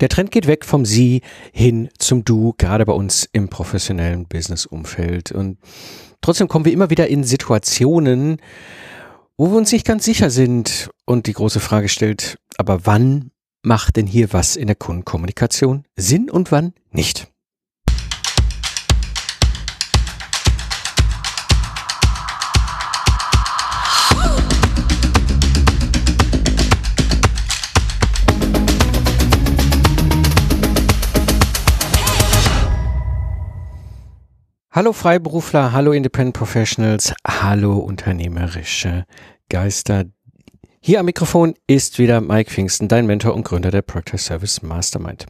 [0.00, 1.22] Der Trend geht weg vom Sie
[1.52, 5.32] hin zum Du, gerade bei uns im professionellen Business-Umfeld.
[5.32, 5.58] Und
[6.20, 8.38] trotzdem kommen wir immer wieder in Situationen,
[9.36, 13.30] wo wir uns nicht ganz sicher sind und die große Frage stellt, aber wann
[13.62, 17.28] macht denn hier was in der Kundenkommunikation Sinn und wann nicht?
[34.76, 39.06] Hallo Freiberufler, hallo Independent Professionals, hallo unternehmerische
[39.48, 40.04] Geister.
[40.80, 45.24] Hier am Mikrofon ist wieder Mike Pfingsten, dein Mentor und Gründer der Practice Service Mastermind.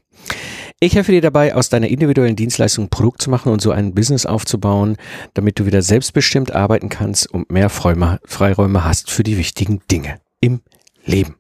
[0.81, 3.95] Ich helfe dir dabei, aus deiner individuellen Dienstleistung ein Produkt zu machen und so ein
[3.95, 4.97] Business aufzubauen,
[5.35, 10.61] damit du wieder selbstbestimmt arbeiten kannst und mehr Freiräume hast für die wichtigen Dinge im
[11.05, 11.37] Leben.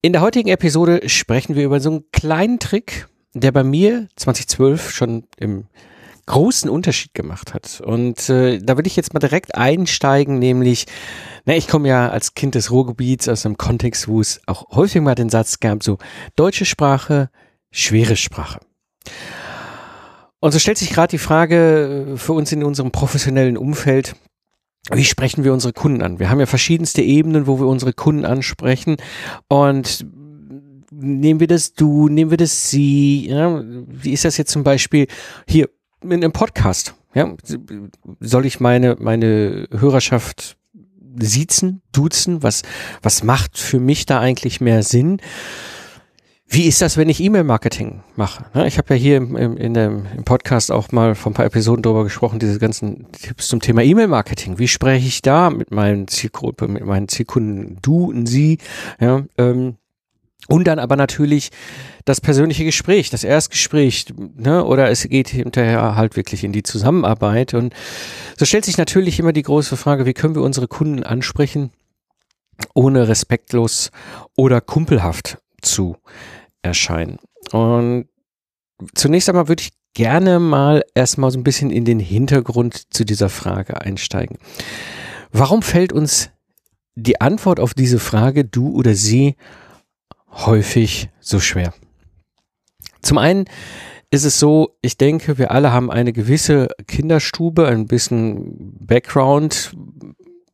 [0.00, 4.92] In der heutigen Episode sprechen wir über so einen kleinen Trick, der bei mir 2012
[4.92, 5.66] schon im
[6.26, 7.80] großen Unterschied gemacht hat.
[7.80, 10.86] Und äh, da will ich jetzt mal direkt einsteigen, nämlich,
[11.44, 15.00] na, ich komme ja als Kind des Ruhrgebiets aus einem Kontext, wo es auch häufig
[15.00, 15.98] mal den Satz gab, so
[16.34, 17.30] deutsche Sprache,
[17.70, 18.60] schwere Sprache.
[20.40, 24.14] Und so stellt sich gerade die Frage äh, für uns in unserem professionellen Umfeld,
[24.92, 26.20] wie sprechen wir unsere Kunden an?
[26.20, 28.96] Wir haben ja verschiedenste Ebenen, wo wir unsere Kunden ansprechen
[29.48, 30.06] und
[30.92, 33.62] nehmen wir das du, nehmen wir das sie, ja?
[33.64, 35.08] wie ist das jetzt zum Beispiel
[35.48, 35.68] hier
[36.02, 36.94] in einem Podcast.
[37.14, 37.34] Ja,
[38.20, 40.58] soll ich meine, meine Hörerschaft
[41.18, 42.42] siezen, duzen?
[42.42, 42.62] Was,
[43.02, 45.20] was macht für mich da eigentlich mehr Sinn?
[46.48, 48.44] Wie ist das, wenn ich E-Mail-Marketing mache?
[48.66, 51.82] Ich habe ja hier im, in dem, im Podcast auch mal vor ein paar Episoden
[51.82, 54.58] darüber gesprochen, diese ganzen Tipps zum Thema E-Mail-Marketing.
[54.58, 58.58] Wie spreche ich da mit meinen Zielgruppe, mit meinen Zielkunden, du und sie?
[59.00, 59.76] Ja, ähm,
[60.48, 61.50] und dann aber natürlich
[62.04, 64.64] das persönliche Gespräch, das Erstgespräch, ne?
[64.64, 67.54] oder es geht hinterher halt wirklich in die Zusammenarbeit.
[67.54, 67.74] Und
[68.36, 71.70] so stellt sich natürlich immer die große Frage, wie können wir unsere Kunden ansprechen,
[72.74, 73.90] ohne respektlos
[74.36, 75.96] oder kumpelhaft zu
[76.62, 77.18] erscheinen.
[77.50, 78.08] Und
[78.94, 83.30] zunächst einmal würde ich gerne mal erstmal so ein bisschen in den Hintergrund zu dieser
[83.30, 84.38] Frage einsteigen.
[85.32, 86.30] Warum fällt uns
[86.94, 89.36] die Antwort auf diese Frage, du oder sie,
[90.44, 91.72] häufig so schwer?
[93.02, 93.46] Zum einen
[94.10, 99.72] ist es so, ich denke, wir alle haben eine gewisse Kinderstube, ein bisschen Background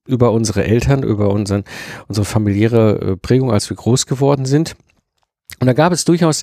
[0.06, 1.64] über unsere Eltern, über unseren,
[2.08, 4.74] unsere familiäre äh, Prägung, als wir groß geworden sind.
[5.60, 6.42] Und da gab es durchaus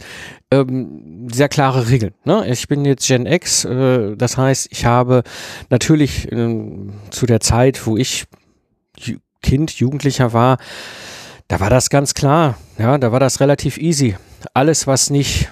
[0.50, 2.14] ähm, sehr klare Regeln.
[2.24, 2.48] Ne?
[2.48, 5.24] Ich bin jetzt Gen X, äh, das heißt, ich habe
[5.70, 6.72] natürlich äh,
[7.10, 8.26] zu der Zeit, wo ich
[9.42, 10.58] Kind, Jugendlicher war,
[11.50, 12.58] da war das ganz klar.
[12.78, 14.16] Ja, da war das relativ easy.
[14.54, 15.52] Alles, was nicht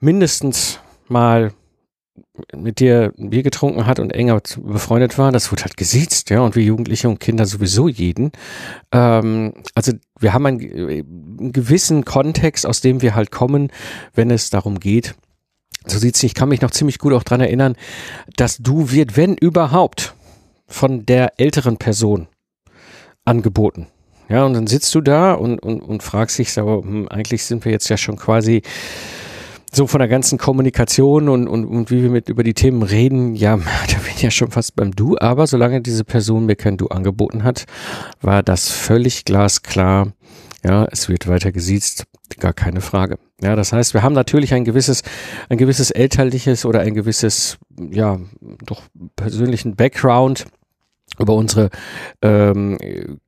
[0.00, 1.52] mindestens mal
[2.56, 6.40] mit dir ein Bier getrunken hat und enger befreundet war, das wurde halt gesiezt, ja,
[6.40, 8.32] und wie Jugendliche und Kinder sowieso jeden.
[8.90, 13.70] Ähm, also wir haben einen, einen, gewissen Kontext, aus dem wir halt kommen,
[14.14, 15.14] wenn es darum geht.
[15.86, 16.32] So sieht's nicht.
[16.32, 17.76] Ich kann mich noch ziemlich gut auch dran erinnern,
[18.36, 20.14] dass du wird, wenn überhaupt,
[20.66, 22.28] von der älteren Person
[23.24, 23.88] angeboten.
[24.28, 27.64] Ja, und dann sitzt du da und, und, und fragst dich, aber hm, eigentlich sind
[27.64, 28.62] wir jetzt ja schon quasi
[29.72, 33.34] so von der ganzen Kommunikation und, und, und wie wir mit über die Themen reden,
[33.34, 33.56] ja,
[33.88, 36.88] da bin ich ja schon fast beim Du, aber solange diese Person mir kein Du
[36.88, 37.64] angeboten hat,
[38.20, 40.12] war das völlig glasklar.
[40.64, 42.04] Ja, es wird weiter gesiezt,
[42.40, 43.18] gar keine Frage.
[43.40, 45.02] Ja, das heißt, wir haben natürlich ein gewisses,
[45.48, 48.18] ein gewisses elterliches oder ein gewisses, ja,
[48.66, 48.82] doch
[49.14, 50.46] persönlichen Background
[51.18, 51.70] über unsere
[52.22, 52.78] ähm,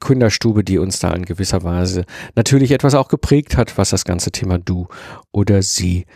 [0.00, 4.30] Kinderstube, die uns da in gewisser Weise natürlich etwas auch geprägt hat, was das ganze
[4.30, 4.88] Thema Du
[5.32, 6.06] oder Sie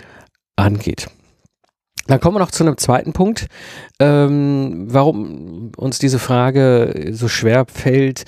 [0.56, 1.08] angeht.
[2.06, 3.46] Dann kommen wir noch zu einem zweiten Punkt,
[3.98, 8.24] ähm, warum uns diese Frage so schwer fällt,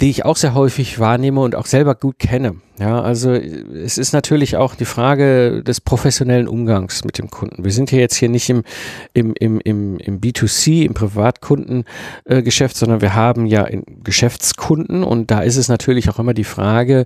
[0.00, 2.56] die ich auch sehr häufig wahrnehme und auch selber gut kenne.
[2.80, 7.64] Ja, also es ist natürlich auch die Frage des professionellen Umgangs mit dem Kunden.
[7.64, 8.64] Wir sind ja jetzt hier nicht im,
[9.12, 13.68] im, im, im, im B2C, im Privatkundengeschäft, äh, sondern wir haben ja
[14.02, 17.04] Geschäftskunden und da ist es natürlich auch immer die Frage,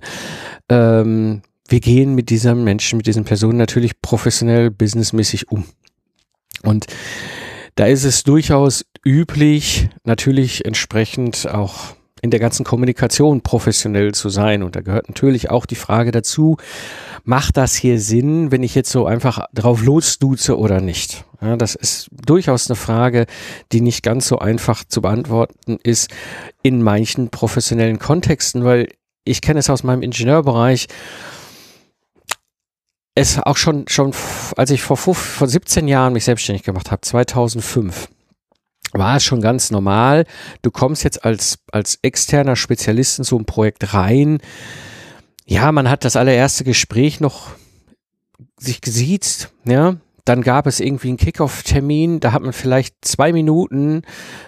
[0.69, 5.65] ähm, wir gehen mit diesem Menschen, mit diesen Personen natürlich professionell, businessmäßig um.
[6.63, 6.87] Und
[7.75, 14.63] da ist es durchaus üblich, natürlich entsprechend auch in der ganzen Kommunikation professionell zu sein.
[14.63, 16.57] Und da gehört natürlich auch die Frage dazu,
[17.23, 21.25] macht das hier Sinn, wenn ich jetzt so einfach drauf losduze oder nicht?
[21.41, 23.25] Ja, das ist durchaus eine Frage,
[23.71, 26.09] die nicht ganz so einfach zu beantworten ist
[26.63, 28.89] in manchen professionellen Kontexten, weil
[29.23, 30.87] ich kenne es aus meinem Ingenieurbereich
[33.15, 34.13] es auch schon, schon,
[34.55, 38.07] als ich vor, vor 17 Jahren mich selbstständig gemacht habe, 2005,
[38.93, 40.25] war es schon ganz normal.
[40.61, 44.39] Du kommst jetzt als, als externer Spezialist in so ein Projekt rein.
[45.45, 47.51] Ja, man hat das allererste Gespräch noch
[48.57, 49.95] sich gesiezt, ja.
[50.25, 54.03] Dann gab es irgendwie einen Kickoff-Termin, da hat man vielleicht zwei Minuten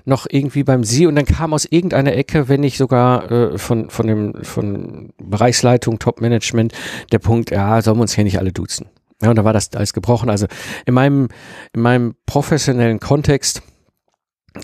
[0.05, 3.89] noch irgendwie beim Sie und dann kam aus irgendeiner Ecke, wenn nicht sogar äh, von,
[3.89, 6.73] von dem, von Bereichsleitung, Top-Management,
[7.11, 8.89] der Punkt, ja, sollen wir uns hier nicht alle duzen.
[9.23, 10.29] Ja, und da war das alles gebrochen.
[10.29, 10.45] Also
[10.85, 11.29] in meinem,
[11.73, 13.63] in meinem professionellen Kontext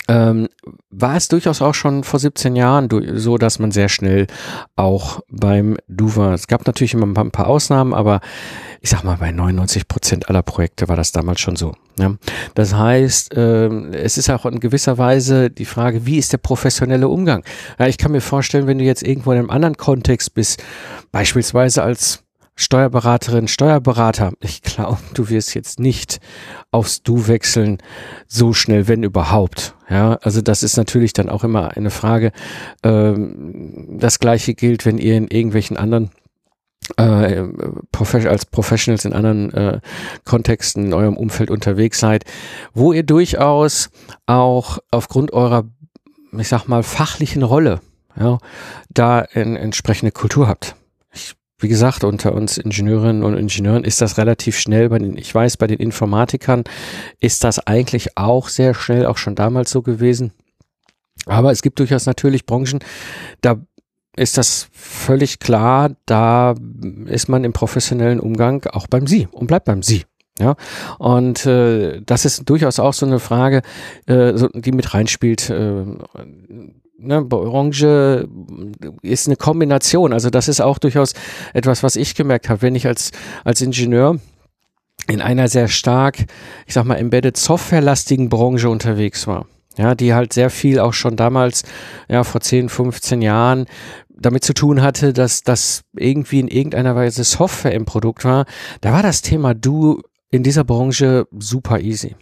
[0.10, 0.50] ähm,
[0.89, 4.28] war es durchaus auch schon vor 17 Jahren so, dass man sehr schnell
[4.75, 6.34] auch beim Du war.
[6.34, 8.19] Es gab natürlich immer ein paar Ausnahmen, aber
[8.81, 11.74] ich sag mal, bei 99 Prozent aller Projekte war das damals schon so.
[11.98, 12.16] Ja.
[12.54, 17.07] Das heißt, ähm, es ist auch in gewisser Weise die Frage, wie ist der professionelle
[17.07, 17.44] Umgang?
[17.80, 20.63] Ja, ich kann mir vorstellen, wenn du jetzt irgendwo in einem anderen Kontext bist,
[21.12, 22.27] beispielsweise als
[22.59, 26.19] Steuerberaterin, Steuerberater, ich glaube, du wirst jetzt nicht
[26.71, 27.77] aufs Du wechseln,
[28.27, 29.75] so schnell, wenn überhaupt.
[29.89, 32.31] Ja, also das ist natürlich dann auch immer eine Frage.
[32.83, 36.09] Ähm, das gleiche gilt, wenn ihr in irgendwelchen anderen
[36.98, 37.44] äh,
[38.27, 39.80] als Professionals in anderen äh,
[40.25, 42.25] Kontexten in eurem Umfeld unterwegs seid,
[42.74, 43.92] wo ihr durchaus
[44.25, 45.65] auch aufgrund eurer,
[46.36, 47.81] ich sag mal, fachlichen Rolle,
[48.19, 48.39] ja,
[48.89, 50.75] da eine entsprechende Kultur habt.
[51.59, 54.89] Wie gesagt, unter uns Ingenieurinnen und Ingenieuren ist das relativ schnell.
[54.89, 56.63] Bei den, ich weiß, bei den Informatikern
[57.19, 60.33] ist das eigentlich auch sehr schnell, auch schon damals so gewesen.
[61.25, 62.80] Aber es gibt durchaus natürlich Branchen,
[63.42, 63.59] da
[64.15, 66.56] ist das völlig klar, da
[67.06, 70.06] ist man im professionellen Umgang auch beim Sie und bleibt beim Sie.
[70.39, 70.56] Ja,
[71.00, 73.63] und äh, das ist durchaus auch so eine Frage,
[74.06, 75.50] äh, so, die mit reinspielt.
[75.50, 75.86] Äh,
[76.98, 78.28] ne, Branche
[79.02, 80.14] ist eine Kombination.
[80.14, 81.14] Also das ist auch durchaus
[81.54, 83.12] etwas, was ich gemerkt habe, wenn ich als,
[83.44, 84.20] als Ingenieur
[85.08, 86.26] in einer sehr stark,
[86.66, 89.48] ich sag mal, embedded softwarelastigen Branche unterwegs war.
[89.78, 91.64] Ja, die halt sehr viel auch schon damals,
[92.10, 93.66] ja, vor 10, 15 Jahren
[94.10, 98.46] damit zu tun hatte, dass das irgendwie in irgendeiner Weise Software im Produkt war.
[98.82, 100.02] Da war das Thema Du
[100.32, 102.16] in dieser Branche super easy.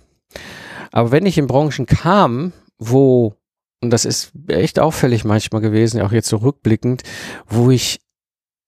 [0.91, 3.35] Aber wenn ich in Branchen kam, wo
[3.85, 7.03] und das ist echt auffällig manchmal gewesen, auch jetzt so rückblickend,
[7.47, 7.99] wo ich,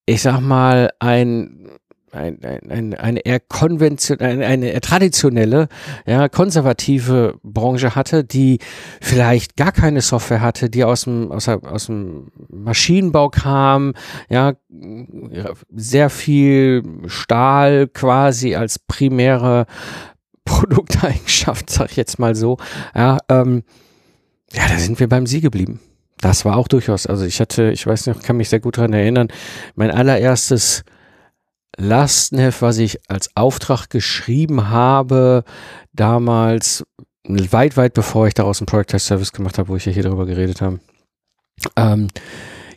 [0.06, 1.70] ich sag mal, ein,
[2.12, 5.70] ein, ein, eine eher konvention, eine, eine eher traditionelle,
[6.06, 8.60] ja, konservative Branche hatte, die
[9.02, 13.94] vielleicht gar keine Software hatte, die aus dem, aus, aus dem Maschinenbau kam,
[14.30, 14.54] ja,
[15.76, 19.66] sehr viel Stahl quasi als primäre
[20.46, 22.58] Produkteigenschaft, sag ich jetzt mal so,
[22.96, 23.64] ja, ähm,
[24.54, 25.80] ja, da sind wir beim Sie geblieben.
[26.20, 28.94] Das war auch durchaus, also ich hatte, ich weiß nicht, kann mich sehr gut daran
[28.94, 29.28] erinnern,
[29.76, 30.84] mein allererstes
[31.78, 35.44] Lastenheft, was ich als Auftrag geschrieben habe,
[35.94, 36.84] damals,
[37.24, 40.26] weit, weit bevor ich daraus einen Test Service gemacht habe, wo ich ja hier drüber
[40.26, 40.80] geredet habe.
[41.76, 42.08] Ähm,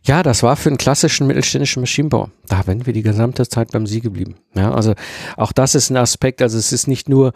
[0.02, 2.31] ja, das war für einen klassischen mittelständischen Maschinenbau.
[2.46, 4.37] Da werden wir die gesamte Zeit beim Sie geblieben.
[4.55, 4.94] Ja, also
[5.37, 6.43] auch das ist ein Aspekt.
[6.43, 7.32] Also es ist nicht nur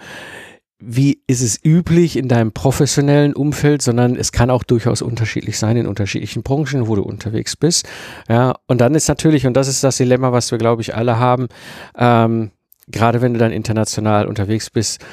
[0.87, 5.77] wie ist es üblich in deinem professionellen Umfeld, sondern es kann auch durchaus unterschiedlich sein
[5.77, 7.89] in unterschiedlichen Branchen, wo du unterwegs bist.
[8.29, 11.19] Ja, und dann ist natürlich, und das ist das Dilemma, was wir, glaube ich, alle
[11.19, 11.49] haben,
[11.97, 12.51] ähm,
[12.89, 15.05] gerade wenn du dann international unterwegs bist,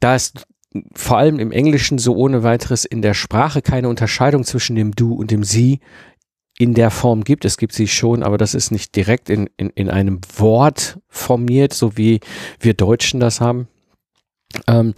[0.00, 0.46] da ist
[0.94, 5.14] vor allem im Englischen so ohne weiteres in der Sprache keine Unterscheidung zwischen dem Du
[5.14, 5.80] und dem Sie
[6.58, 7.44] in der Form gibt.
[7.44, 11.72] Es gibt sie schon, aber das ist nicht direkt in, in, in einem Wort formiert,
[11.72, 12.20] so wie
[12.60, 13.68] wir Deutschen das haben.
[14.66, 14.94] Ähm,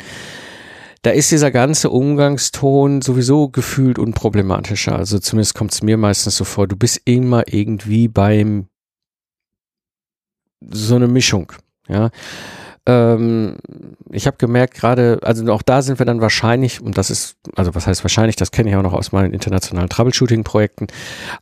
[1.03, 4.97] da ist dieser ganze Umgangston sowieso gefühlt unproblematischer.
[4.97, 6.67] Also zumindest kommt es mir meistens so vor.
[6.67, 8.69] Du bist immer irgendwie beim
[10.71, 11.53] so eine Mischung.
[11.89, 12.11] Ja,
[12.87, 13.57] ähm,
[14.11, 17.75] ich habe gemerkt, gerade, also auch da sind wir dann wahrscheinlich, und das ist, also
[17.75, 20.89] was heißt wahrscheinlich, das kenne ich auch noch aus meinen internationalen Troubleshooting-Projekten,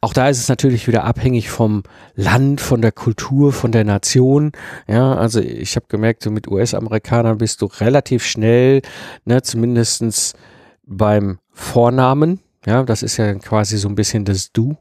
[0.00, 1.82] auch da ist es natürlich wieder abhängig vom
[2.14, 4.52] Land, von der Kultur, von der Nation.
[4.86, 8.82] Ja, also ich habe gemerkt, so mit US-Amerikanern bist du relativ schnell,
[9.24, 10.34] ne, zumindestens
[10.84, 14.76] beim Vornamen, ja, das ist ja quasi so ein bisschen das Du.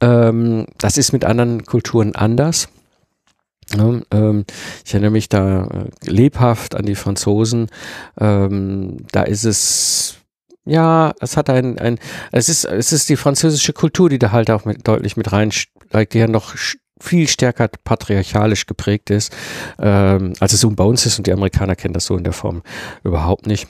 [0.00, 2.68] Ähm, das ist mit anderen Kulturen anders.
[3.74, 4.44] Ja, ähm,
[4.84, 7.68] ich erinnere mich da äh, lebhaft an die Franzosen.
[8.18, 10.18] Ähm, da ist es
[10.68, 11.98] ja, es hat ein, ein,
[12.32, 15.50] es ist, es ist die französische Kultur, die da halt auch mit, deutlich mit rein,
[15.50, 16.56] die ja noch
[17.00, 19.34] viel stärker patriarchalisch geprägt ist,
[19.78, 22.32] ähm, als es so bei uns ist und die Amerikaner kennen das so in der
[22.32, 22.62] Form
[23.04, 23.68] überhaupt nicht.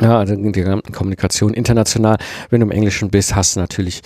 [0.00, 2.18] Ja, also die gesamten Kommunikation international,
[2.50, 4.02] wenn du im Englischen bist, hast du natürlich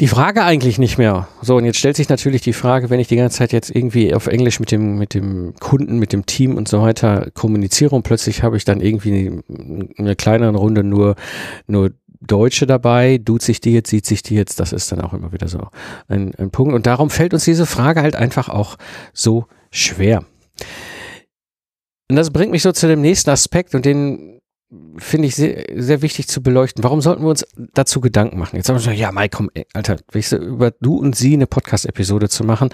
[0.00, 1.26] die Frage eigentlich nicht mehr.
[1.40, 4.14] So, und jetzt stellt sich natürlich die Frage, wenn ich die ganze Zeit jetzt irgendwie
[4.14, 8.02] auf Englisch mit dem, mit dem Kunden, mit dem Team und so weiter kommuniziere und
[8.02, 11.16] plötzlich habe ich dann irgendwie in einer kleineren Runde nur,
[11.66, 15.14] nur Deutsche dabei, tut sich die jetzt, sieht sich die jetzt, das ist dann auch
[15.14, 15.68] immer wieder so
[16.08, 16.74] ein, ein Punkt.
[16.74, 18.76] Und darum fällt uns diese Frage halt einfach auch
[19.14, 20.24] so schwer.
[22.08, 24.35] Und das bringt mich so zu dem nächsten Aspekt und den
[24.98, 26.82] finde ich sehr, sehr wichtig zu beleuchten.
[26.82, 27.44] Warum sollten wir uns
[27.74, 28.56] dazu Gedanken machen?
[28.56, 31.34] Jetzt sagen wir so, ja, Mike, komm, ey, Alter, weißt du, über du und sie
[31.34, 32.70] eine Podcast-Episode zu machen.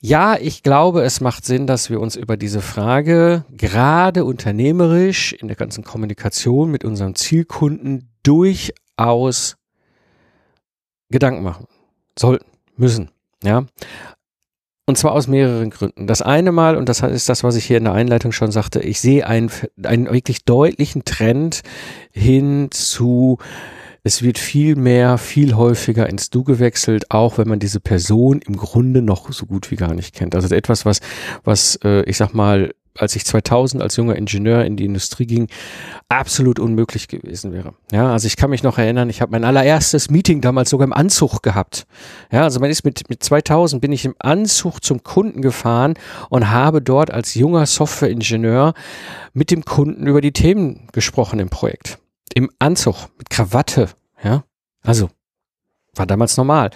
[0.00, 5.48] Ja, ich glaube, es macht Sinn, dass wir uns über diese Frage gerade unternehmerisch in
[5.48, 9.56] der ganzen Kommunikation mit unserem Zielkunden durchaus
[11.10, 11.66] Gedanken machen
[12.18, 13.10] sollten, müssen.
[13.42, 13.64] Ja,
[14.86, 16.06] und zwar aus mehreren Gründen.
[16.06, 18.80] Das eine Mal, und das ist das, was ich hier in der Einleitung schon sagte,
[18.80, 19.50] ich sehe einen,
[19.82, 21.62] einen wirklich deutlichen Trend
[22.10, 23.38] hin zu,
[24.02, 28.56] es wird viel mehr, viel häufiger ins Du gewechselt, auch wenn man diese Person im
[28.56, 30.34] Grunde noch so gut wie gar nicht kennt.
[30.34, 31.00] Also etwas, was,
[31.42, 35.48] was, äh, ich sag mal, als ich 2000 als junger Ingenieur in die Industrie ging,
[36.08, 37.74] absolut unmöglich gewesen wäre.
[37.92, 40.92] Ja, also ich kann mich noch erinnern, ich habe mein allererstes Meeting damals sogar im
[40.92, 41.86] Anzug gehabt.
[42.30, 45.94] Ja, also man ist mit, mit 2000 bin ich im Anzug zum Kunden gefahren
[46.30, 48.74] und habe dort als junger Softwareingenieur
[49.32, 51.98] mit dem Kunden über die Themen gesprochen im Projekt.
[52.34, 53.88] Im Anzug, mit Krawatte.
[54.22, 54.44] Ja,
[54.82, 55.10] also
[55.94, 56.70] war damals normal.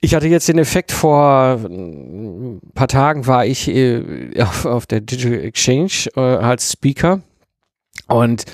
[0.00, 5.00] Ich hatte jetzt den Effekt vor ein paar Tagen war ich äh, auf, auf der
[5.00, 7.22] Digital Exchange äh, als Speaker
[8.08, 8.44] und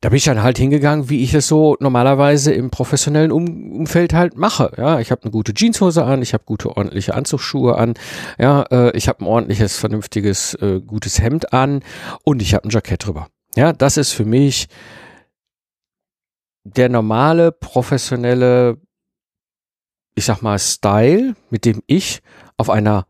[0.00, 4.14] da bin ich dann halt hingegangen, wie ich es so normalerweise im professionellen um Umfeld
[4.14, 4.72] halt mache.
[4.78, 7.94] Ja, ich habe eine gute Jeanshose an, ich habe gute ordentliche Anzugsschuhe an,
[8.38, 11.82] ja, äh, ich habe ein ordentliches, vernünftiges, äh, gutes Hemd an
[12.24, 13.28] und ich habe ein Jackett drüber.
[13.56, 14.68] Ja, das ist für mich
[16.64, 18.78] der normale professionelle
[20.14, 22.20] ich sag mal, Style, mit dem ich
[22.56, 23.06] auf einer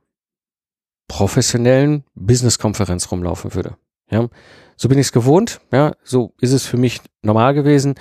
[1.09, 3.77] professionellen Business-Konferenz rumlaufen würde.
[4.11, 4.29] Ja,
[4.77, 5.61] so bin ich es gewohnt.
[5.73, 7.95] Ja, so ist es für mich normal gewesen.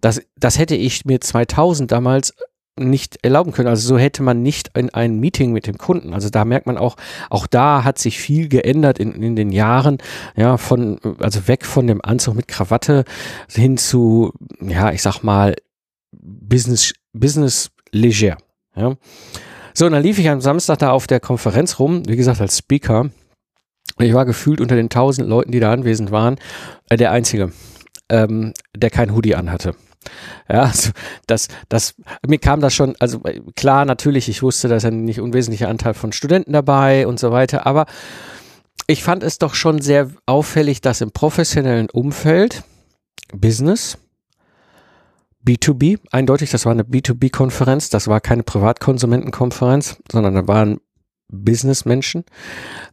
[0.00, 2.34] Das, das hätte ich mir 2000 damals
[2.78, 3.68] nicht erlauben können.
[3.68, 6.12] Also so hätte man nicht in ein Meeting mit dem Kunden.
[6.12, 6.96] Also da merkt man auch,
[7.30, 9.98] auch da hat sich viel geändert in, in den Jahren.
[10.36, 13.04] Ja, von, also weg von dem Anzug mit Krawatte
[13.48, 15.54] hin zu, ja, ich sag mal,
[16.10, 18.36] Business, Business leger.
[18.76, 18.94] Ja.
[19.74, 22.58] So, und dann lief ich am Samstag da auf der Konferenz rum, wie gesagt, als
[22.58, 23.10] Speaker.
[23.98, 26.36] Ich war gefühlt unter den tausend Leuten, die da anwesend waren,
[26.88, 27.52] äh, der Einzige,
[28.08, 29.74] ähm, der kein Hoodie anhatte.
[30.48, 30.90] Ja, also
[31.26, 31.94] das, das,
[32.26, 33.20] mir kam das schon, also
[33.56, 37.30] klar, natürlich, ich wusste, da ist ein nicht unwesentlicher Anteil von Studenten dabei und so
[37.30, 37.86] weiter, aber
[38.86, 42.64] ich fand es doch schon sehr auffällig, dass im professionellen Umfeld
[43.32, 43.98] Business,
[45.46, 50.80] B2B, eindeutig, das war eine B2B-Konferenz, das war keine Privatkonsumentenkonferenz, sondern da waren
[51.28, 52.24] Businessmenschen.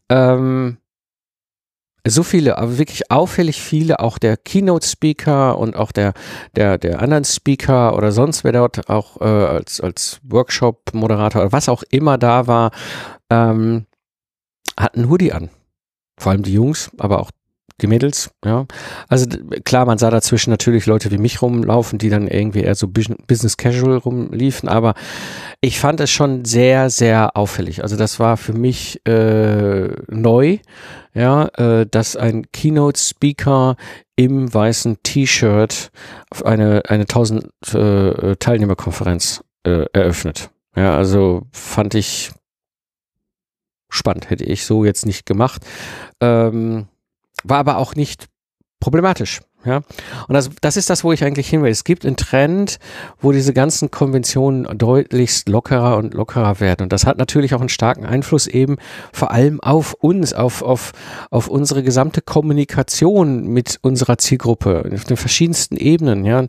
[0.09, 0.77] Ähm,
[2.07, 6.13] so viele, aber wirklich auffällig viele, auch der Keynote-Speaker und auch der,
[6.55, 11.69] der, der anderen Speaker oder sonst wer dort auch äh, als, als Workshop-Moderator oder was
[11.69, 12.71] auch immer da war,
[13.29, 13.85] ähm,
[14.77, 15.49] hatten Hoodie an.
[16.19, 17.31] Vor allem die Jungs, aber auch
[17.81, 18.65] die Mädels, ja.
[19.07, 19.25] Also
[19.65, 23.57] klar, man sah dazwischen natürlich Leute wie mich rumlaufen, die dann irgendwie eher so Business
[23.57, 24.93] Casual rumliefen, aber
[25.61, 27.83] ich fand es schon sehr, sehr auffällig.
[27.83, 30.59] Also das war für mich äh, neu,
[31.13, 33.75] ja, äh, dass ein Keynote-Speaker
[34.15, 35.91] im weißen T-Shirt
[36.43, 40.51] eine, eine 1000 äh, Teilnehmerkonferenz äh, eröffnet.
[40.75, 42.31] Ja, also fand ich
[43.89, 45.65] spannend, hätte ich so jetzt nicht gemacht.
[46.21, 46.87] Ähm,
[47.43, 48.27] war aber auch nicht
[48.79, 49.41] problematisch.
[49.63, 49.81] Ja,
[50.27, 51.69] und das, das ist das, wo ich eigentlich hin will.
[51.69, 52.79] Es gibt einen Trend,
[53.19, 56.83] wo diese ganzen Konventionen deutlichst lockerer und lockerer werden.
[56.83, 58.77] Und das hat natürlich auch einen starken Einfluss eben
[59.13, 60.93] vor allem auf uns, auf, auf,
[61.29, 66.43] auf unsere gesamte Kommunikation mit unserer Zielgruppe, auf den verschiedensten Ebenen, ja.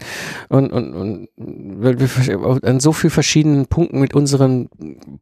[0.49, 4.71] Und, und, und wir an so vielen verschiedenen Punkten mit unseren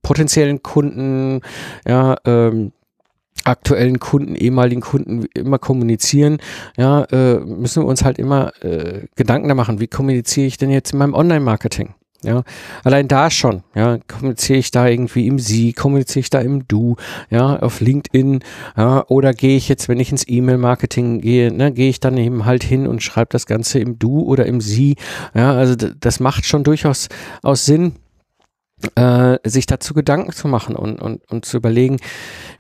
[0.03, 1.41] potenziellen Kunden,
[1.85, 2.71] ja, ähm,
[3.45, 6.39] aktuellen Kunden, ehemaligen Kunden immer kommunizieren,
[6.77, 10.71] ja, äh, müssen wir uns halt immer äh, Gedanken da machen, wie kommuniziere ich denn
[10.71, 11.95] jetzt in meinem Online-Marketing?
[12.23, 12.43] Ja,
[12.85, 16.97] allein da schon, ja, kommuniziere ich da irgendwie im Sie, kommuniziere ich da im Du,
[17.31, 18.41] ja, auf LinkedIn,
[18.77, 22.45] ja, oder gehe ich jetzt, wenn ich ins E-Mail-Marketing gehe, ne, gehe ich dann eben
[22.45, 24.97] halt hin und schreibe das Ganze im Du oder im Sie,
[25.35, 27.09] ja, also das macht schon durchaus
[27.43, 27.95] aus Sinn,
[28.95, 31.99] äh, sich dazu Gedanken zu machen und, und, und zu überlegen,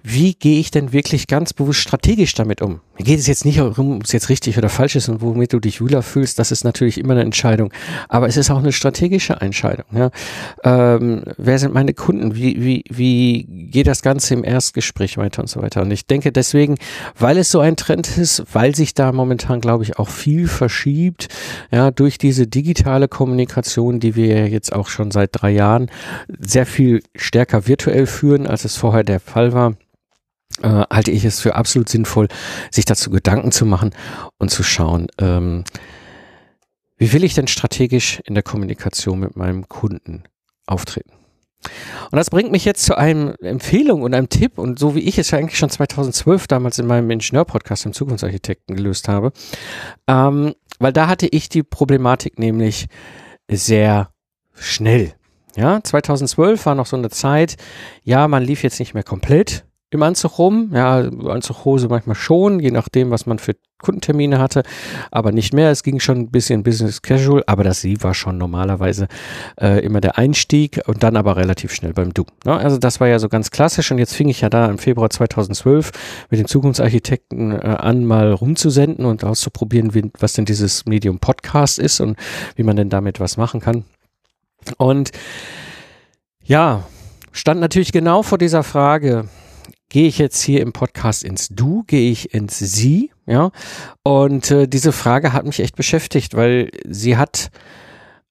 [0.03, 2.81] wie gehe ich denn wirklich ganz bewusst strategisch damit um?
[3.00, 5.54] Da geht es jetzt nicht darum, ob es jetzt richtig oder falsch ist und womit
[5.54, 6.38] du dich wohler fühlst.
[6.38, 7.73] Das ist natürlich immer eine Entscheidung.
[8.11, 9.87] Aber es ist auch eine strategische Entscheidung.
[9.92, 10.11] Ja?
[10.64, 12.35] Ähm, wer sind meine Kunden?
[12.35, 15.80] Wie, wie, wie geht das Ganze im Erstgespräch weiter und so weiter?
[15.80, 16.76] Und ich denke deswegen,
[17.19, 21.28] weil es so ein Trend ist, weil sich da momentan, glaube ich, auch viel verschiebt,
[21.71, 25.90] ja, durch diese digitale Kommunikation, die wir jetzt auch schon seit drei Jahren
[26.38, 29.73] sehr viel stärker virtuell führen, als es vorher der Fall war
[30.62, 32.29] äh, halte ich es für absolut sinnvoll,
[32.71, 33.90] sich dazu Gedanken zu machen
[34.38, 35.64] und zu schauen, ähm,
[36.97, 40.25] wie will ich denn strategisch in der Kommunikation mit meinem Kunden
[40.67, 41.12] auftreten.
[42.11, 45.19] Und das bringt mich jetzt zu einem Empfehlung und einem Tipp und so wie ich
[45.19, 49.33] es ja eigentlich schon 2012 damals in meinem Ingenieur-Podcast im Zukunftsarchitekten gelöst habe,
[50.07, 52.87] ähm, weil da hatte ich die Problematik nämlich
[53.50, 54.11] sehr
[54.55, 55.14] schnell.
[55.57, 57.57] Ja, 2012 war noch so eine Zeit,
[58.05, 60.70] ja, man lief jetzt nicht mehr komplett im Anzug rum.
[60.73, 64.62] Ja, Anzughose manchmal schon, je nachdem, was man für Kundentermine hatte,
[65.11, 65.70] aber nicht mehr.
[65.70, 69.09] Es ging schon ein bisschen Business Casual, aber das Sie war schon normalerweise
[69.61, 72.25] äh, immer der Einstieg und dann aber relativ schnell beim Du.
[72.44, 72.56] Ne?
[72.56, 75.11] Also das war ja so ganz klassisch und jetzt fing ich ja da im Februar
[75.11, 75.92] 2012
[76.30, 81.78] mit den Zukunftsarchitekten äh, an, mal rumzusenden und auszuprobieren, wie, was denn dieses Medium Podcast
[81.78, 82.18] ist und
[82.54, 83.85] wie man denn damit was machen kann.
[84.76, 85.11] Und
[86.42, 86.85] ja,
[87.32, 89.28] stand natürlich genau vor dieser Frage,
[89.90, 93.50] gehe ich jetzt hier im Podcast ins Du, gehe ich ins Sie, ja?
[94.02, 97.50] Und äh, diese Frage hat mich echt beschäftigt, weil sie hat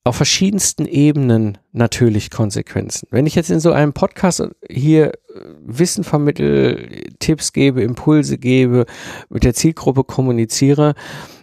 [0.06, 3.08] auf verschiedensten Ebenen natürlich Konsequenzen.
[3.12, 5.12] Wenn ich jetzt in so einem Podcast hier äh,
[5.62, 8.86] Wissen vermittel, Tipps gebe, Impulse gebe,
[9.30, 10.96] mit der Zielgruppe kommuniziere,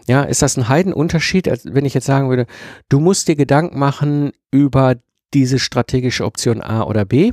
[0.09, 2.47] ja, ist das ein Heidenunterschied, als wenn ich jetzt sagen würde,
[2.89, 4.97] du musst dir Gedanken machen über
[5.35, 7.33] diese strategische Option A oder B.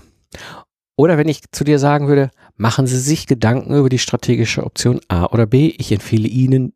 [0.95, 5.01] Oder wenn ich zu dir sagen würde, machen Sie sich Gedanken über die strategische Option
[5.07, 5.73] A oder B.
[5.77, 6.73] Ich empfehle Ihnen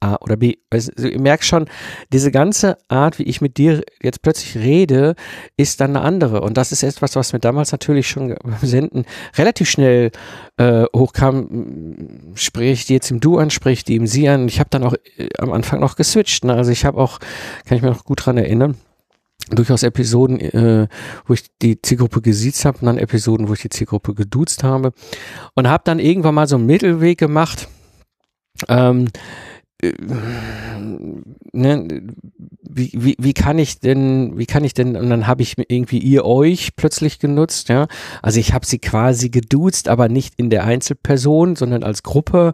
[0.00, 0.56] A oder B.
[0.70, 1.66] Also, ihr merkt schon,
[2.12, 5.14] diese ganze Art, wie ich mit dir jetzt plötzlich rede,
[5.56, 6.42] ist dann eine andere.
[6.42, 10.10] Und das ist etwas, was mir damals natürlich schon beim Senden relativ schnell
[10.58, 12.34] äh, hochkam.
[12.34, 14.46] Spreche ich die jetzt im Du an, spreche ich die im Sie an.
[14.46, 16.44] Ich habe dann auch äh, am Anfang noch geswitcht.
[16.44, 16.54] Ne?
[16.54, 17.18] Also ich habe auch,
[17.64, 18.76] kann ich mir noch gut dran erinnern,
[19.50, 20.88] durchaus Episoden, äh,
[21.26, 24.92] wo ich die Zielgruppe gesiezt habe und dann Episoden, wo ich die Zielgruppe geduzt habe
[25.54, 27.68] und habe dann irgendwann mal so einen Mittelweg gemacht.
[28.68, 29.08] Ähm,
[29.82, 29.92] äh,
[31.52, 32.02] ne,
[32.62, 35.98] wie, wie, wie kann ich denn, wie kann ich denn, und dann habe ich irgendwie
[35.98, 37.86] ihr euch plötzlich genutzt, ja.
[38.22, 42.52] Also ich habe sie quasi geduzt, aber nicht in der Einzelperson, sondern als Gruppe.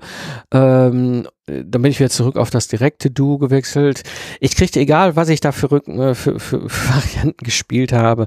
[0.53, 1.27] Ähm,
[1.65, 4.03] dann bin ich wieder zurück auf das direkte Du gewechselt.
[4.41, 8.27] Ich kriegte, egal was ich da für, Rücken, äh, für, für, Varianten gespielt habe,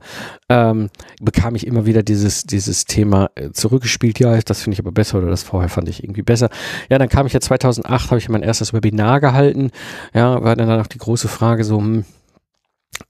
[0.50, 0.90] ähm,
[1.22, 4.20] bekam ich immer wieder dieses, dieses Thema äh, zurückgespielt.
[4.20, 6.50] Ja, das finde ich aber besser oder das vorher fand ich irgendwie besser.
[6.90, 9.72] Ja, dann kam ich ja 2008, habe ich mein erstes Webinar gehalten.
[10.14, 12.06] Ja, war dann auch die große Frage so, hm,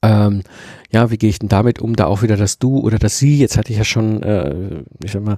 [0.02, 0.44] ähm,
[0.92, 1.96] ja, wie gehe ich denn damit um?
[1.96, 3.38] Da auch wieder das Du oder das Sie.
[3.40, 5.38] Jetzt hatte ich ja schon, äh, ich sag mal,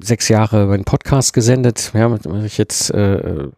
[0.00, 1.92] sechs Jahre meinen Podcast gesendet.
[1.94, 3.48] Ja, mache ich jetzt äh,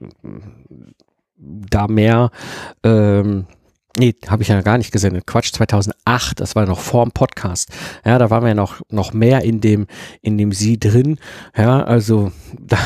[1.39, 2.31] da mehr
[2.83, 3.47] ähm,
[3.99, 5.27] Nee, habe ich ja gar nicht gesendet.
[5.27, 7.71] Quatsch, 2008, das war noch vorm Podcast.
[8.05, 9.87] Ja, da waren wir ja noch, noch mehr in dem,
[10.21, 11.19] in dem Sie drin.
[11.57, 12.31] Ja, also,
[12.61, 12.77] da,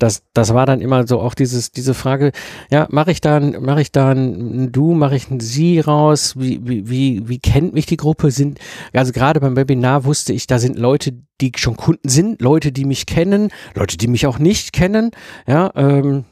[0.00, 2.32] das, das war dann immer so auch dieses, diese Frage,
[2.68, 6.34] ja, mache ich dann, mache ich dann ein Du, mache ich ein Sie raus?
[6.36, 8.32] Wie, wie, wie, wie kennt mich die Gruppe?
[8.32, 8.58] Sind,
[8.92, 12.86] also gerade beim Webinar wusste ich, da sind Leute, die schon Kunden sind, Leute, die
[12.86, 15.12] mich kennen, Leute, die mich auch nicht kennen.
[15.46, 16.24] Ja, ähm,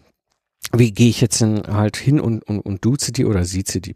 [0.73, 3.95] wie gehe ich jetzt denn halt hin und, und, und duze die oder sieze die?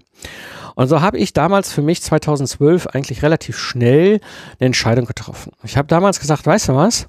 [0.74, 4.20] Und so habe ich damals für mich 2012 eigentlich relativ schnell
[4.58, 5.52] eine Entscheidung getroffen.
[5.64, 7.08] Ich habe damals gesagt, weißt du was?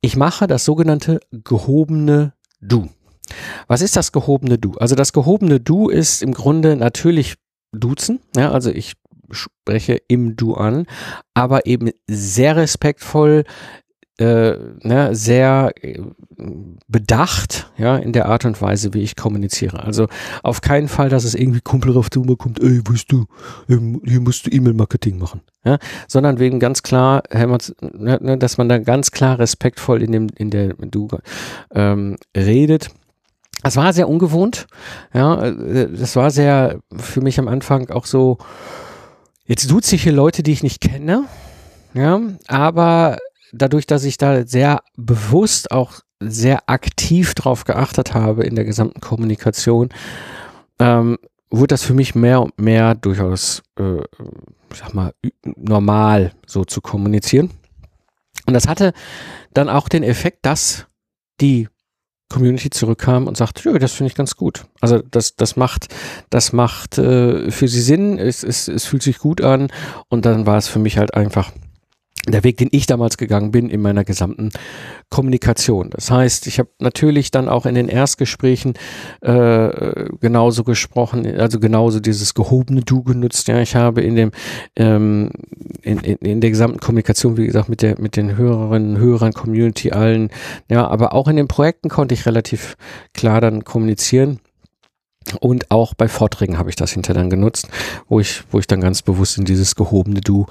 [0.00, 2.88] Ich mache das sogenannte gehobene Du.
[3.66, 4.74] Was ist das gehobene Du?
[4.74, 7.36] Also das gehobene Du ist im Grunde natürlich
[7.72, 8.20] duzen.
[8.36, 8.94] Ja, also ich
[9.30, 10.86] spreche im Du an,
[11.34, 13.44] aber eben sehr respektvoll,
[14.18, 16.00] äh, ne, sehr äh,
[16.88, 19.82] bedacht, ja, in der Art und Weise, wie ich kommuniziere.
[19.82, 20.08] Also
[20.42, 23.26] auf keinen Fall, dass es irgendwie Kumpel auf du kommt, ey, weißt du,
[23.68, 25.78] ähm, hier musst du E-Mail-Marketing machen, ja,
[26.08, 30.50] sondern wegen ganz klar, ne, ne, dass man da ganz klar respektvoll in dem, in
[30.50, 31.08] der du
[31.72, 32.90] ähm, redet.
[33.62, 34.66] Das war sehr ungewohnt,
[35.14, 38.38] ja, äh, das war sehr für mich am Anfang auch so,
[39.46, 41.24] jetzt tut sich hier Leute, die ich nicht kenne,
[41.94, 43.18] ja, aber
[43.52, 49.00] dadurch, dass ich da sehr bewusst auch sehr aktiv drauf geachtet habe in der gesamten
[49.00, 49.90] Kommunikation,
[50.78, 51.18] ähm,
[51.50, 54.02] wurde das für mich mehr und mehr durchaus, äh,
[54.74, 55.12] sag mal,
[55.44, 57.50] normal so zu kommunizieren.
[58.46, 58.92] Und das hatte
[59.54, 60.86] dann auch den Effekt, dass
[61.40, 61.68] die
[62.28, 64.66] Community zurückkam und sagte, ja, das finde ich ganz gut.
[64.80, 65.94] Also das, das macht,
[66.28, 69.68] das macht äh, für sie Sinn, es, es, es fühlt sich gut an
[70.08, 71.52] und dann war es für mich halt einfach
[72.32, 74.50] der Weg, den ich damals gegangen bin in meiner gesamten
[75.10, 75.90] Kommunikation.
[75.90, 78.74] Das heißt, ich habe natürlich dann auch in den Erstgesprächen
[79.20, 83.48] äh, genauso gesprochen, also genauso dieses gehobene Du genutzt.
[83.48, 84.30] Ja, ich habe in dem
[84.76, 85.30] ähm,
[85.82, 89.92] in, in, in der gesamten Kommunikation, wie gesagt, mit der mit den Hörerinnen, Hörern, Community,
[89.92, 90.30] allen,
[90.70, 92.76] ja, aber auch in den Projekten konnte ich relativ
[93.14, 94.40] klar dann kommunizieren
[95.40, 97.68] und auch bei Vorträgen habe ich das hinterher dann genutzt,
[98.08, 100.46] wo ich, wo ich dann ganz bewusst in dieses gehobene Du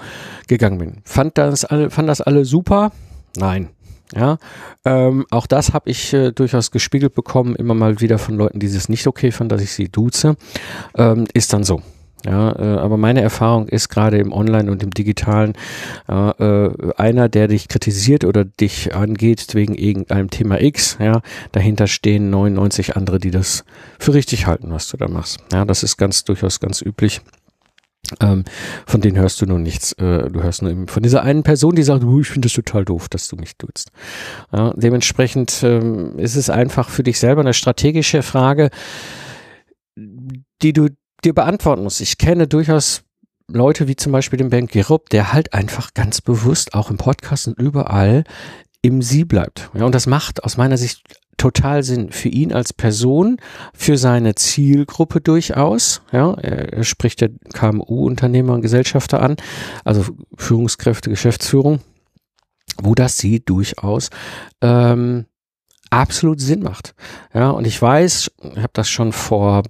[0.48, 0.98] gegangen bin.
[1.04, 2.92] Fand das alle, fand das alle super?
[3.36, 3.70] Nein.
[4.16, 4.38] Ja,
[4.86, 8.68] ähm, auch das habe ich äh, durchaus gespiegelt bekommen, immer mal wieder von Leuten, die
[8.68, 10.38] es nicht okay fanden, dass ich sie duze.
[10.96, 11.82] Ähm, ist dann so.
[12.26, 15.54] Ja, äh, aber meine Erfahrung ist gerade im Online und im Digitalen,
[16.08, 16.14] äh,
[16.98, 22.96] einer, der dich kritisiert oder dich angeht wegen irgendeinem Thema X, ja, dahinter stehen 99
[22.96, 23.66] andere, die das
[24.00, 25.40] für richtig halten, was du da machst.
[25.54, 27.22] Ja, das ist ganz durchaus ganz üblich.
[28.22, 28.46] Ähm,
[28.86, 29.92] von denen hörst du nur nichts.
[29.94, 32.86] Äh, du hörst nur eben von dieser einen Person, die sagt, ich finde das total
[32.86, 33.92] doof, dass du mich duzt.
[34.54, 38.70] Ja, dementsprechend ähm, ist es einfach für dich selber eine strategische Frage,
[39.96, 40.90] die du
[41.28, 42.00] dir beantworten muss.
[42.00, 43.04] Ich kenne durchaus
[43.50, 47.48] Leute wie zum Beispiel den Ben Gerup, der halt einfach ganz bewusst auch im Podcast
[47.48, 48.24] und überall
[48.82, 49.70] im Sie bleibt.
[49.74, 51.04] Ja, und das macht aus meiner Sicht
[51.38, 53.38] total Sinn für ihn als Person,
[53.74, 56.02] für seine Zielgruppe durchaus.
[56.12, 59.38] Ja, er, spricht ja KMU-Unternehmer und Gesellschafter an,
[59.84, 61.82] also Führungskräfte, Geschäftsführung,
[62.82, 64.10] wo das sie durchaus
[64.62, 65.26] ähm,
[65.90, 66.96] absolut Sinn macht.
[67.34, 69.64] Ja, und ich weiß, ich habe das schon vor,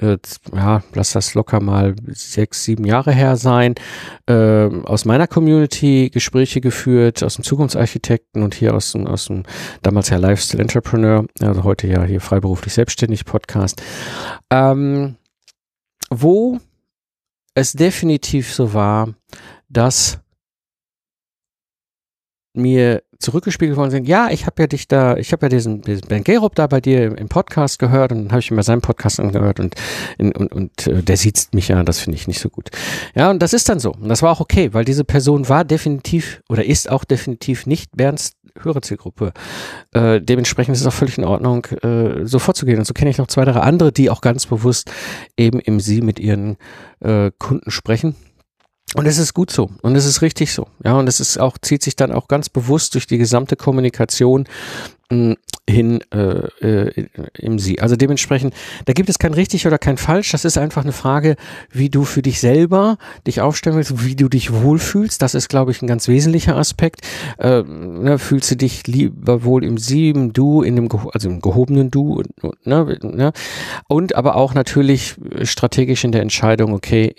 [0.00, 0.18] äh,
[0.54, 3.74] ja, lass das locker mal sechs, sieben Jahre her sein,
[4.26, 9.44] äh, aus meiner Community Gespräche geführt, aus dem Zukunftsarchitekten und hier aus dem, aus dem
[9.82, 13.82] damals ja Lifestyle Entrepreneur, also heute ja hier freiberuflich selbstständig Podcast,
[14.50, 15.16] ähm,
[16.10, 16.58] wo
[17.54, 19.08] es definitiv so war,
[19.68, 20.21] dass
[22.54, 26.08] mir zurückgespiegelt worden sind, ja, ich habe ja dich da, ich habe ja diesen, diesen
[26.08, 29.60] Ben Gerob da bei dir im Podcast gehört und habe ich mir seinen Podcast angehört
[29.60, 29.74] und,
[30.18, 32.70] in, und, und äh, der sieht mich ja, das finde ich nicht so gut.
[33.14, 33.92] Ja, und das ist dann so.
[33.92, 37.96] Und das war auch okay, weil diese Person war definitiv oder ist auch definitiv nicht
[37.96, 39.32] Bernds Hörerzielgruppe.
[39.92, 42.78] Äh, dementsprechend ist es auch völlig in Ordnung, äh, so vorzugehen.
[42.78, 44.90] Und so kenne ich noch zwei, drei andere, die auch ganz bewusst
[45.38, 46.56] eben im Sie mit ihren
[47.00, 48.14] äh, Kunden sprechen
[48.94, 50.66] und es ist gut so und es ist richtig so.
[50.84, 54.46] Ja, und es ist auch, zieht sich dann auch ganz bewusst durch die gesamte Kommunikation
[55.10, 55.36] hm,
[55.68, 57.06] hin äh, äh,
[57.38, 57.80] im Sie.
[57.80, 60.32] Also dementsprechend, da gibt es kein richtig oder kein falsch.
[60.32, 61.36] Das ist einfach eine Frage,
[61.70, 65.22] wie du für dich selber dich aufstellen willst, wie du dich wohlfühlst.
[65.22, 67.02] Das ist, glaube ich, ein ganz wesentlicher Aspekt.
[67.38, 71.40] Äh, ne, fühlst du dich lieber wohl im Sie, im Du, in dem, also im
[71.40, 72.22] gehobenen Du,
[72.64, 73.32] ne, ne?
[73.88, 77.14] und aber auch natürlich strategisch in der Entscheidung, okay,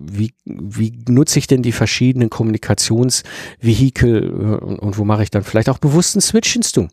[0.00, 5.42] wie, wie nutze ich denn die verschiedenen Kommunikationsvehikel äh, und, und wo mache ich dann
[5.42, 6.88] vielleicht auch bewussten Switch hinzu?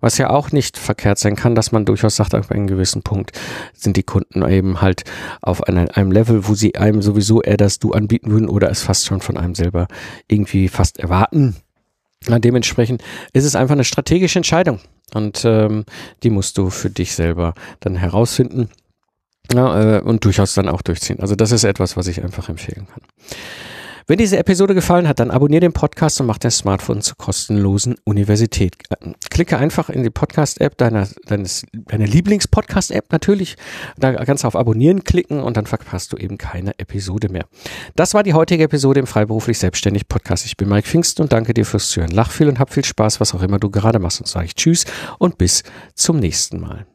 [0.00, 3.32] Was ja auch nicht verkehrt sein kann, dass man durchaus sagt, auf einem gewissen Punkt
[3.72, 5.04] sind die Kunden eben halt
[5.40, 8.82] auf einer, einem Level, wo sie einem sowieso eher das Du anbieten würden oder es
[8.82, 9.88] fast schon von einem selber
[10.28, 11.56] irgendwie fast erwarten.
[12.28, 14.78] Na, dementsprechend ist es einfach eine strategische Entscheidung
[15.14, 15.84] und ähm,
[16.22, 18.68] die musst du für dich selber dann herausfinden
[19.52, 21.20] ja, äh, und durchaus dann auch durchziehen.
[21.20, 23.02] Also das ist etwas, was ich einfach empfehlen kann.
[24.08, 27.96] Wenn diese Episode gefallen hat, dann abonniere den Podcast und mach dein Smartphone zur kostenlosen
[28.04, 28.74] Universität.
[28.90, 33.56] Äh, klicke einfach in die Podcast-App deiner, deines, deiner Lieblings-Podcast-App natürlich.
[33.96, 37.46] Da kannst du auf Abonnieren klicken und dann verpasst du eben keine Episode mehr.
[37.94, 40.46] Das war die heutige Episode im Freiberuflich Selbstständig Podcast.
[40.46, 42.10] Ich bin Mike Pfingsten und danke dir fürs Zuhören.
[42.10, 44.20] Lach viel und hab viel Spaß, was auch immer du gerade machst.
[44.20, 44.84] Und sage ich Tschüss
[45.18, 45.62] und bis
[45.94, 46.86] zum nächsten Mal.